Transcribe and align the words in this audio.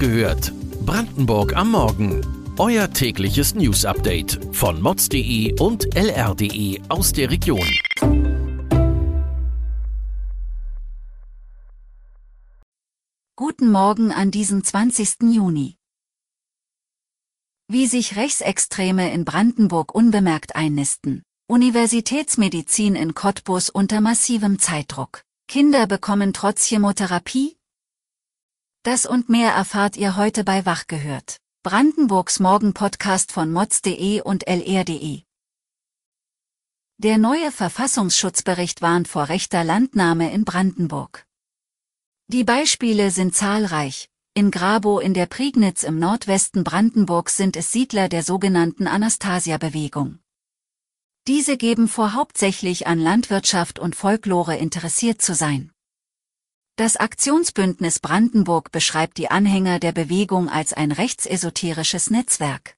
gehört. 0.00 0.52
Brandenburg 0.86 1.54
am 1.54 1.72
Morgen. 1.72 2.26
Euer 2.58 2.90
tägliches 2.90 3.54
News-Update 3.54 4.40
von 4.50 4.80
mods.de 4.80 5.60
und 5.60 5.94
lr.de 5.94 6.80
aus 6.88 7.12
der 7.12 7.30
Region. 7.30 7.68
Guten 13.36 13.70
Morgen 13.70 14.10
an 14.10 14.30
diesem 14.30 14.64
20. 14.64 15.16
Juni. 15.32 15.76
Wie 17.68 17.86
sich 17.86 18.16
Rechtsextreme 18.16 19.12
in 19.12 19.26
Brandenburg 19.26 19.94
unbemerkt 19.94 20.56
einnisten. 20.56 21.22
Universitätsmedizin 21.46 22.94
in 22.94 23.14
Cottbus 23.14 23.68
unter 23.68 24.00
massivem 24.00 24.58
Zeitdruck. 24.58 25.24
Kinder 25.46 25.86
bekommen 25.86 26.32
trotz 26.32 26.64
Chemotherapie? 26.66 27.59
Das 28.82 29.04
und 29.04 29.28
mehr 29.28 29.52
erfahrt 29.52 29.98
ihr 29.98 30.16
heute 30.16 30.42
bei 30.42 30.64
Wach 30.64 30.86
gehört. 30.86 31.36
Brandenburgs 31.62 32.40
Morgen-Podcast 32.40 33.30
von 33.30 33.52
mods.de 33.52 34.22
und 34.22 34.48
lr.de. 34.48 35.20
Der 36.96 37.18
neue 37.18 37.52
Verfassungsschutzbericht 37.52 38.80
warnt 38.80 39.06
vor 39.06 39.28
rechter 39.28 39.64
Landnahme 39.64 40.32
in 40.32 40.46
Brandenburg. 40.46 41.26
Die 42.28 42.42
Beispiele 42.42 43.10
sind 43.10 43.34
zahlreich. 43.34 44.08
In 44.32 44.50
Grabow 44.50 44.98
in 44.98 45.12
der 45.12 45.26
Prignitz 45.26 45.82
im 45.82 45.98
Nordwesten 45.98 46.64
Brandenburgs 46.64 47.36
sind 47.36 47.56
es 47.56 47.72
Siedler 47.72 48.08
der 48.08 48.22
sogenannten 48.22 48.86
Anastasia-Bewegung. 48.86 50.20
Diese 51.26 51.58
geben 51.58 51.86
vor 51.86 52.14
hauptsächlich 52.14 52.86
an 52.86 52.98
Landwirtschaft 52.98 53.78
und 53.78 53.94
Folklore 53.94 54.56
interessiert 54.56 55.20
zu 55.20 55.34
sein. 55.34 55.70
Das 56.80 56.96
Aktionsbündnis 56.96 57.98
Brandenburg 57.98 58.72
beschreibt 58.72 59.18
die 59.18 59.30
Anhänger 59.30 59.80
der 59.80 59.92
Bewegung 59.92 60.48
als 60.48 60.72
ein 60.72 60.92
rechtsesoterisches 60.92 62.08
Netzwerk. 62.08 62.74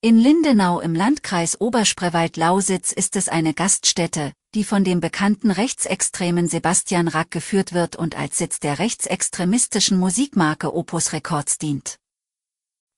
In 0.00 0.16
Lindenau 0.16 0.80
im 0.80 0.94
Landkreis 0.94 1.60
Oberspreewald-Lausitz 1.60 2.92
ist 2.92 3.16
es 3.16 3.28
eine 3.28 3.52
Gaststätte, 3.52 4.32
die 4.54 4.64
von 4.64 4.84
dem 4.84 5.00
bekannten 5.00 5.50
Rechtsextremen 5.50 6.48
Sebastian 6.48 7.08
Rack 7.08 7.30
geführt 7.30 7.74
wird 7.74 7.94
und 7.94 8.16
als 8.16 8.38
Sitz 8.38 8.58
der 8.58 8.78
rechtsextremistischen 8.78 9.98
Musikmarke 9.98 10.74
Opus 10.74 11.12
Records 11.12 11.58
dient. 11.58 11.98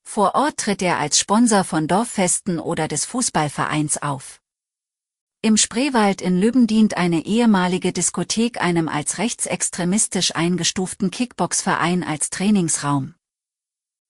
Vor 0.05 0.37
Ort 0.37 0.59
tritt 0.59 0.83
er 0.83 1.01
als 1.01 1.19
Sponsor 1.19 1.65
von 1.65 1.89
Dorffesten 1.89 2.61
oder 2.61 2.87
des 2.87 3.07
Fußballvereins 3.07 4.01
auf. 4.01 4.41
Im 5.43 5.57
Spreewald 5.57 6.23
in 6.23 6.41
Lübben 6.41 6.67
dient 6.67 6.97
eine 6.97 7.25
ehemalige 7.25 7.93
Diskothek 7.93 8.61
einem 8.61 8.89
als 8.89 9.19
rechtsextremistisch 9.19 10.35
eingestuften 10.35 11.11
Kickboxverein 11.11 12.03
als 12.03 12.31
Trainingsraum. 12.31 13.15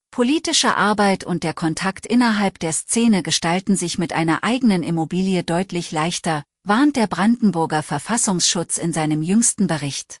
Politische 0.09 0.75
Arbeit 0.75 1.23
und 1.25 1.43
der 1.43 1.53
Kontakt 1.53 2.05
innerhalb 2.07 2.57
der 2.59 2.73
Szene 2.73 3.21
gestalten 3.21 3.75
sich 3.75 3.99
mit 3.99 4.13
einer 4.13 4.43
eigenen 4.43 4.81
Immobilie 4.81 5.43
deutlich 5.43 5.91
leichter, 5.91 6.43
warnt 6.63 6.95
der 6.95 7.07
Brandenburger 7.07 7.83
Verfassungsschutz 7.83 8.77
in 8.77 8.93
seinem 8.93 9.21
jüngsten 9.21 9.67
Bericht. 9.67 10.19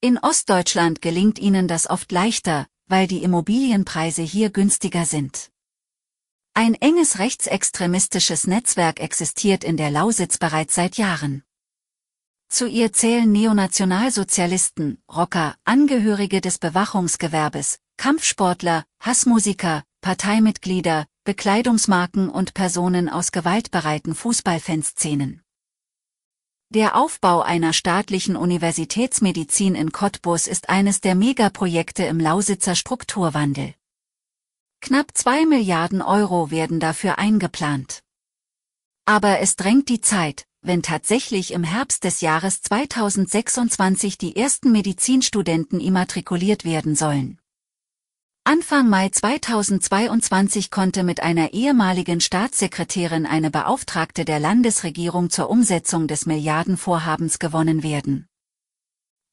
In 0.00 0.18
Ostdeutschland 0.18 1.00
gelingt 1.00 1.38
ihnen 1.38 1.68
das 1.68 1.88
oft 1.88 2.10
leichter, 2.10 2.66
weil 2.86 3.06
die 3.06 3.22
Immobilienpreise 3.22 4.22
hier 4.22 4.50
günstiger 4.50 5.04
sind. 5.04 5.50
Ein 6.60 6.74
enges 6.74 7.20
rechtsextremistisches 7.20 8.48
Netzwerk 8.48 8.98
existiert 8.98 9.62
in 9.62 9.76
der 9.76 9.92
Lausitz 9.92 10.38
bereits 10.38 10.74
seit 10.74 10.96
Jahren. 10.96 11.44
Zu 12.48 12.66
ihr 12.66 12.92
zählen 12.92 13.30
Neonationalsozialisten, 13.30 15.00
Rocker, 15.08 15.54
Angehörige 15.64 16.40
des 16.40 16.58
Bewachungsgewerbes, 16.58 17.78
Kampfsportler, 17.96 18.84
Hassmusiker, 18.98 19.84
Parteimitglieder, 20.00 21.06
Bekleidungsmarken 21.22 22.28
und 22.28 22.54
Personen 22.54 23.08
aus 23.08 23.30
gewaltbereiten 23.30 24.16
Fußballfanszenen. 24.16 25.42
Der 26.70 26.96
Aufbau 26.96 27.40
einer 27.40 27.72
staatlichen 27.72 28.34
Universitätsmedizin 28.34 29.76
in 29.76 29.92
Cottbus 29.92 30.48
ist 30.48 30.70
eines 30.70 31.00
der 31.00 31.14
Megaprojekte 31.14 32.02
im 32.02 32.18
Lausitzer 32.18 32.74
Strukturwandel. 32.74 33.74
Knapp 34.80 35.10
zwei 35.14 35.44
Milliarden 35.44 36.02
Euro 36.02 36.50
werden 36.50 36.80
dafür 36.80 37.18
eingeplant. 37.18 38.02
Aber 39.04 39.40
es 39.40 39.56
drängt 39.56 39.88
die 39.88 40.00
Zeit, 40.00 40.46
wenn 40.60 40.82
tatsächlich 40.82 41.52
im 41.52 41.64
Herbst 41.64 42.04
des 42.04 42.20
Jahres 42.20 42.62
2026 42.62 44.18
die 44.18 44.36
ersten 44.36 44.72
Medizinstudenten 44.72 45.80
immatrikuliert 45.80 46.64
werden 46.64 46.94
sollen. 46.94 47.38
Anfang 48.44 48.88
Mai 48.88 49.10
2022 49.10 50.70
konnte 50.70 51.02
mit 51.02 51.22
einer 51.22 51.52
ehemaligen 51.52 52.20
Staatssekretärin 52.20 53.26
eine 53.26 53.50
Beauftragte 53.50 54.24
der 54.24 54.40
Landesregierung 54.40 55.28
zur 55.28 55.50
Umsetzung 55.50 56.08
des 56.08 56.24
Milliardenvorhabens 56.24 57.38
gewonnen 57.38 57.82
werden. 57.82 58.26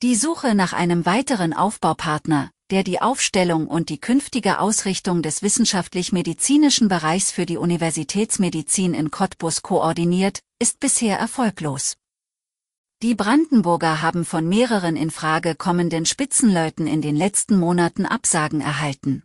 Die 0.01 0.15
Suche 0.15 0.53
nach 0.53 0.73
einem 0.73 1.05
weiteren 1.05 1.53
Aufbaupartner, 1.53 2.51
der 2.71 2.83
die 2.83 3.01
Aufstellung 3.01 3.67
und 3.67 3.89
die 3.89 3.99
künftige 3.99 4.59
Ausrichtung 4.59 5.21
des 5.21 5.41
wissenschaftlich-medizinischen 5.41 6.87
Bereichs 6.87 7.31
für 7.31 7.45
die 7.45 7.57
Universitätsmedizin 7.57 8.93
in 8.93 9.11
Cottbus 9.11 9.61
koordiniert, 9.61 10.39
ist 10.59 10.79
bisher 10.79 11.19
erfolglos. 11.19 11.95
Die 13.03 13.13
Brandenburger 13.13 14.01
haben 14.01 14.25
von 14.25 14.47
mehreren 14.47 14.95
in 14.95 15.11
Frage 15.11 15.53
kommenden 15.53 16.05
Spitzenleuten 16.05 16.87
in 16.87 17.01
den 17.01 17.15
letzten 17.15 17.59
Monaten 17.59 18.05
Absagen 18.05 18.61
erhalten. 18.61 19.23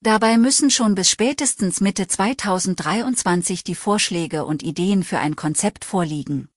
Dabei 0.00 0.38
müssen 0.38 0.70
schon 0.70 0.94
bis 0.94 1.10
spätestens 1.10 1.80
Mitte 1.80 2.06
2023 2.06 3.64
die 3.64 3.74
Vorschläge 3.74 4.44
und 4.44 4.62
Ideen 4.62 5.02
für 5.02 5.18
ein 5.18 5.34
Konzept 5.34 5.84
vorliegen. 5.84 6.48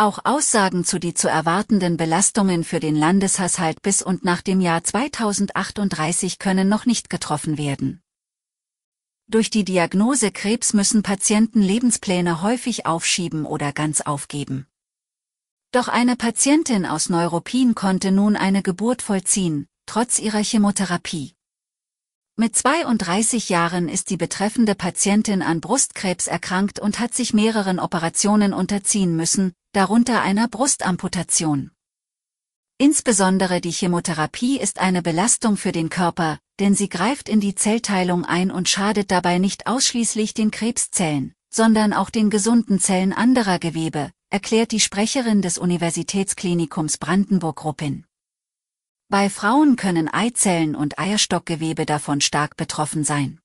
Auch 0.00 0.20
Aussagen 0.24 0.82
zu 0.86 0.98
die 0.98 1.12
zu 1.12 1.28
erwartenden 1.28 1.98
Belastungen 1.98 2.64
für 2.64 2.80
den 2.80 2.96
Landeshaushalt 2.96 3.82
bis 3.82 4.00
und 4.00 4.24
nach 4.24 4.40
dem 4.40 4.62
Jahr 4.62 4.82
2038 4.82 6.38
können 6.38 6.70
noch 6.70 6.86
nicht 6.86 7.10
getroffen 7.10 7.58
werden. 7.58 8.00
Durch 9.28 9.50
die 9.50 9.62
Diagnose 9.62 10.30
Krebs 10.32 10.72
müssen 10.72 11.02
Patienten 11.02 11.60
Lebenspläne 11.60 12.40
häufig 12.40 12.86
aufschieben 12.86 13.44
oder 13.44 13.74
ganz 13.74 14.00
aufgeben. 14.00 14.66
Doch 15.70 15.88
eine 15.88 16.16
Patientin 16.16 16.86
aus 16.86 17.10
Neuruppin 17.10 17.74
konnte 17.74 18.10
nun 18.10 18.36
eine 18.36 18.62
Geburt 18.62 19.02
vollziehen, 19.02 19.66
trotz 19.84 20.18
ihrer 20.18 20.42
Chemotherapie. 20.42 21.34
Mit 22.40 22.56
32 22.56 23.50
Jahren 23.50 23.90
ist 23.90 24.08
die 24.08 24.16
betreffende 24.16 24.74
Patientin 24.74 25.42
an 25.42 25.60
Brustkrebs 25.60 26.26
erkrankt 26.26 26.80
und 26.80 26.98
hat 26.98 27.12
sich 27.12 27.34
mehreren 27.34 27.78
Operationen 27.78 28.54
unterziehen 28.54 29.14
müssen, 29.14 29.52
darunter 29.72 30.22
einer 30.22 30.48
Brustamputation. 30.48 31.70
Insbesondere 32.78 33.60
die 33.60 33.72
Chemotherapie 33.72 34.58
ist 34.58 34.78
eine 34.78 35.02
Belastung 35.02 35.58
für 35.58 35.70
den 35.70 35.90
Körper, 35.90 36.38
denn 36.60 36.74
sie 36.74 36.88
greift 36.88 37.28
in 37.28 37.40
die 37.40 37.56
Zellteilung 37.56 38.24
ein 38.24 38.50
und 38.50 38.70
schadet 38.70 39.10
dabei 39.10 39.36
nicht 39.36 39.66
ausschließlich 39.66 40.32
den 40.32 40.50
Krebszellen, 40.50 41.34
sondern 41.52 41.92
auch 41.92 42.08
den 42.08 42.30
gesunden 42.30 42.80
Zellen 42.80 43.12
anderer 43.12 43.58
Gewebe, 43.58 44.12
erklärt 44.30 44.72
die 44.72 44.80
Sprecherin 44.80 45.42
des 45.42 45.58
Universitätsklinikums 45.58 46.96
Brandenburg-Ruppin. 46.96 48.06
Bei 49.10 49.28
Frauen 49.28 49.74
können 49.74 50.06
Eizellen 50.08 50.76
und 50.76 51.00
Eierstockgewebe 51.00 51.84
davon 51.84 52.20
stark 52.20 52.56
betroffen 52.56 53.02
sein. 53.02 53.40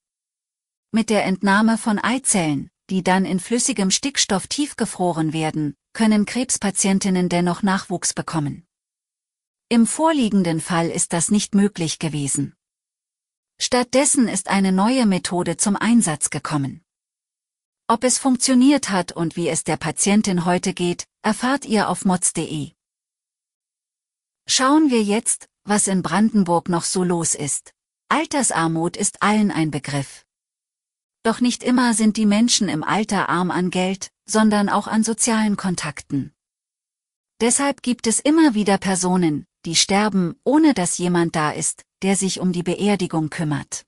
Mit 0.92 1.09
der 1.09 1.26
Entnahme 1.26 1.80
von 1.80 1.98
Eizellen, 1.98 2.70
die 2.92 3.02
dann 3.02 3.26
in 3.26 3.40
flüssigem 3.40 3.90
Stickstoff 3.90 4.46
tiefgefroren 4.46 5.34
werden, 5.34 5.75
können 5.94 6.28
Krebspatientinnen 6.28 7.30
dennoch 7.30 7.64
Nachwuchs 7.64 8.13
bekommen. 8.13 8.68
Im 9.68 9.88
vorliegenden 9.88 10.62
Fall 10.62 10.92
ist 10.92 11.13
das 11.13 11.31
nicht 11.31 11.56
möglich 11.56 11.98
gewesen. 11.98 12.54
Stattdessen 13.60 14.28
ist 14.28 14.50
eine 14.50 14.72
neue 14.72 15.07
Methode 15.07 15.57
zum 15.57 15.75
Einsatz 15.78 16.30
gekommen. 16.30 16.84
Ob 17.88 18.04
es 18.04 18.19
funktioniert 18.19 18.92
hat 18.92 19.13
und 19.13 19.36
wie 19.36 19.50
es 19.50 19.63
der 19.63 19.78
Patientin 19.78 20.45
heute 20.45 20.75
geht, 20.75 21.06
erfahrt 21.24 21.66
ihr 21.66 21.89
auf 21.89 22.06
mods.de. 22.06 22.74
Schauen 24.48 24.92
wir 24.92 25.01
jetzt, 25.01 25.50
was 25.65 25.88
in 25.88 26.01
Brandenburg 26.01 26.69
noch 26.69 26.83
so 26.83 27.03
los 27.03 27.35
ist. 27.35 27.73
Altersarmut 28.09 28.95
ist 28.95 29.21
allen 29.21 29.51
ein 29.51 29.71
Begriff. 29.71 30.25
Doch 31.23 31.41
nicht 31.41 31.63
immer 31.63 31.95
sind 31.95 32.17
die 32.17 32.27
Menschen 32.27 32.69
im 32.69 32.83
Alter 32.83 33.29
arm 33.29 33.50
an 33.50 33.71
Geld, 33.71 34.12
sondern 34.27 34.69
auch 34.69 34.88
an 34.88 35.03
sozialen 35.03 35.57
Kontakten. 35.57 36.33
Deshalb 37.41 37.81
gibt 37.81 38.07
es 38.07 38.19
immer 38.19 38.53
wieder 38.53 38.77
Personen, 38.77 39.45
die 39.65 39.75
sterben, 39.75 40.35
ohne 40.44 40.73
dass 40.73 41.00
jemand 41.00 41.35
da 41.35 41.51
ist, 41.51 41.83
der 42.03 42.15
sich 42.15 42.39
um 42.39 42.51
die 42.51 42.63
Beerdigung 42.63 43.29
kümmert. 43.29 43.85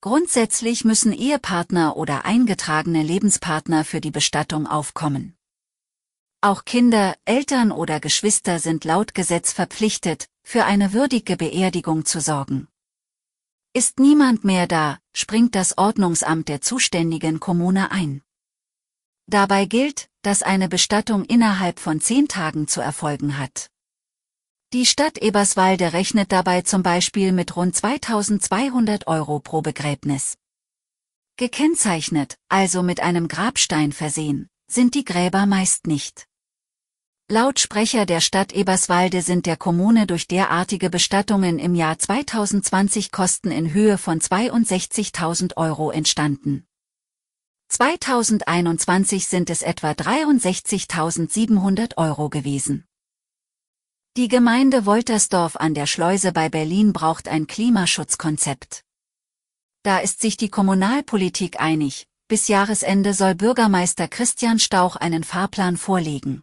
Grundsätzlich 0.00 0.84
müssen 0.84 1.12
Ehepartner 1.12 1.96
oder 1.96 2.24
eingetragene 2.24 3.02
Lebenspartner 3.02 3.84
für 3.84 4.00
die 4.00 4.12
Bestattung 4.12 4.68
aufkommen. 4.68 5.37
Auch 6.40 6.64
Kinder, 6.64 7.16
Eltern 7.24 7.72
oder 7.72 7.98
Geschwister 7.98 8.60
sind 8.60 8.84
laut 8.84 9.12
Gesetz 9.12 9.52
verpflichtet, 9.52 10.28
für 10.44 10.64
eine 10.64 10.92
würdige 10.92 11.36
Beerdigung 11.36 12.04
zu 12.04 12.20
sorgen. 12.20 12.68
Ist 13.72 13.98
niemand 13.98 14.44
mehr 14.44 14.68
da, 14.68 15.00
springt 15.12 15.56
das 15.56 15.76
Ordnungsamt 15.76 16.48
der 16.48 16.60
zuständigen 16.60 17.40
Kommune 17.40 17.90
ein. 17.90 18.22
Dabei 19.26 19.64
gilt, 19.64 20.08
dass 20.22 20.44
eine 20.44 20.68
Bestattung 20.68 21.24
innerhalb 21.24 21.80
von 21.80 22.00
zehn 22.00 22.28
Tagen 22.28 22.68
zu 22.68 22.80
erfolgen 22.80 23.36
hat. 23.36 23.68
Die 24.72 24.86
Stadt 24.86 25.18
Eberswalde 25.18 25.92
rechnet 25.92 26.30
dabei 26.30 26.62
zum 26.62 26.84
Beispiel 26.84 27.32
mit 27.32 27.56
rund 27.56 27.74
2200 27.74 29.08
Euro 29.08 29.40
pro 29.40 29.60
Begräbnis. 29.60 30.38
Gekennzeichnet, 31.36 32.38
also 32.48 32.84
mit 32.84 33.00
einem 33.00 33.26
Grabstein 33.26 33.90
versehen, 33.90 34.48
sind 34.70 34.94
die 34.94 35.04
Gräber 35.04 35.46
meist 35.46 35.88
nicht. 35.88 36.27
Laut 37.30 37.60
Sprecher 37.60 38.06
der 38.06 38.22
Stadt 38.22 38.54
Eberswalde 38.54 39.20
sind 39.20 39.44
der 39.44 39.58
Kommune 39.58 40.06
durch 40.06 40.28
derartige 40.28 40.88
Bestattungen 40.88 41.58
im 41.58 41.74
Jahr 41.74 41.98
2020 41.98 43.12
Kosten 43.12 43.50
in 43.50 43.74
Höhe 43.74 43.98
von 43.98 44.18
62.000 44.18 45.58
Euro 45.58 45.90
entstanden. 45.90 46.66
2021 47.68 49.26
sind 49.26 49.50
es 49.50 49.60
etwa 49.60 49.90
63.700 49.90 51.98
Euro 51.98 52.30
gewesen. 52.30 52.86
Die 54.16 54.28
Gemeinde 54.28 54.86
Woltersdorf 54.86 55.56
an 55.56 55.74
der 55.74 55.86
Schleuse 55.86 56.32
bei 56.32 56.48
Berlin 56.48 56.94
braucht 56.94 57.28
ein 57.28 57.46
Klimaschutzkonzept. 57.46 58.84
Da 59.82 59.98
ist 59.98 60.22
sich 60.22 60.38
die 60.38 60.48
Kommunalpolitik 60.48 61.60
einig, 61.60 62.06
bis 62.26 62.48
Jahresende 62.48 63.12
soll 63.12 63.34
Bürgermeister 63.34 64.08
Christian 64.08 64.58
Stauch 64.58 64.96
einen 64.96 65.24
Fahrplan 65.24 65.76
vorlegen. 65.76 66.42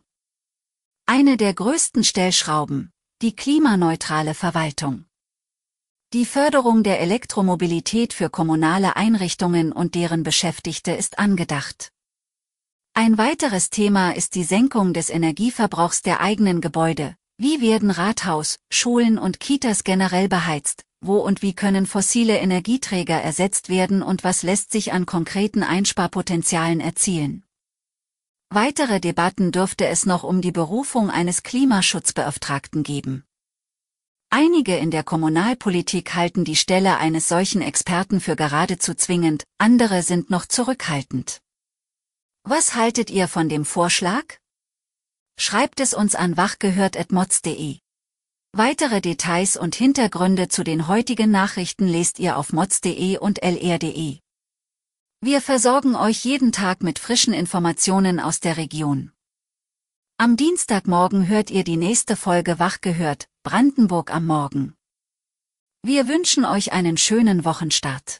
Eine 1.08 1.38
der 1.38 1.54
größten 1.54 2.04
Stellschrauben, 2.04 2.92
die 3.22 3.36
klimaneutrale 3.36 4.34
Verwaltung. 4.34 5.06
Die 6.14 6.26
Förderung 6.26 6.82
der 6.82 7.00
Elektromobilität 7.00 8.12
für 8.12 8.32
kommunale 8.32 8.96
Einrichtungen 8.96 9.72
und 9.72 9.94
deren 9.94 10.24
Beschäftigte 10.24 10.94
ist 10.94 11.20
angedacht. 11.20 11.92
Ein 12.96 13.20
weiteres 13.20 13.70
Thema 13.70 14.16
ist 14.16 14.34
die 14.34 14.44
Senkung 14.44 14.94
des 14.94 15.12
Energieverbrauchs 15.12 16.02
der 16.02 16.22
eigenen 16.22 16.60
Gebäude. 16.60 17.16
Wie 17.38 17.62
werden 17.62 17.92
Rathaus, 17.92 18.58
Schulen 18.72 19.20
und 19.20 19.40
Kitas 19.40 19.84
generell 19.84 20.28
beheizt? 20.28 20.86
Wo 21.02 21.18
und 21.18 21.44
wie 21.44 21.54
können 21.54 21.86
fossile 21.86 22.40
Energieträger 22.40 23.22
ersetzt 23.22 23.70
werden 23.70 24.02
und 24.02 24.24
was 24.24 24.42
lässt 24.42 24.72
sich 24.72 24.92
an 24.92 25.06
konkreten 25.06 25.62
Einsparpotenzialen 25.62 26.80
erzielen? 26.80 27.45
Weitere 28.56 29.02
Debatten 29.02 29.52
dürfte 29.52 29.86
es 29.86 30.06
noch 30.06 30.24
um 30.24 30.40
die 30.40 30.54
Berufung 30.54 31.10
eines 31.10 31.44
Klimaschutzbeauftragten 31.44 32.84
geben. 32.84 33.26
Einige 34.30 34.78
in 34.78 34.92
der 34.92 35.04
Kommunalpolitik 35.04 36.14
halten 36.14 36.46
die 36.46 36.56
Stelle 36.56 36.96
eines 36.96 37.28
solchen 37.28 37.62
Experten 37.62 38.22
für 38.22 38.38
geradezu 38.38 38.94
zwingend, 38.94 39.44
andere 39.58 40.04
sind 40.04 40.30
noch 40.30 40.46
zurückhaltend. 40.46 41.42
Was 42.44 42.76
haltet 42.76 43.10
ihr 43.10 43.28
von 43.28 43.50
dem 43.50 43.66
Vorschlag? 43.66 44.24
Schreibt 45.38 45.82
es 45.82 45.94
uns 45.94 46.16
an 46.16 46.38
wachgehört.mods.de. 46.38 47.80
Weitere 48.54 49.02
Details 49.02 49.58
und 49.58 49.76
Hintergründe 49.76 50.48
zu 50.48 50.64
den 50.64 50.88
heutigen 50.88 51.30
Nachrichten 51.30 51.90
lest 51.90 52.20
ihr 52.20 52.38
auf 52.38 52.54
mods.de 52.54 53.18
und 53.18 53.44
lr.de. 53.44 54.20
Wir 55.26 55.42
versorgen 55.42 55.96
euch 55.96 56.24
jeden 56.24 56.52
Tag 56.52 56.84
mit 56.84 57.00
frischen 57.00 57.34
Informationen 57.34 58.20
aus 58.20 58.42
der 58.42 58.58
Region. 58.58 59.12
Am 60.18 60.38
Dienstagmorgen 60.38 61.28
hört 61.28 61.50
ihr 61.50 61.64
die 61.64 61.78
nächste 61.78 62.16
Folge 62.16 62.60
Wach 62.60 62.80
gehört, 62.80 63.28
Brandenburg 63.42 64.14
am 64.14 64.28
Morgen. 64.28 64.76
Wir 65.82 66.08
wünschen 66.08 66.46
euch 66.46 66.74
einen 66.74 66.96
schönen 66.96 67.44
Wochenstart. 67.44 68.20